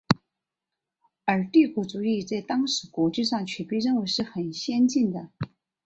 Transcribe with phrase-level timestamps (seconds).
[1.25, 5.29] 而帝国主义在当时国际上却被认为是很先进的。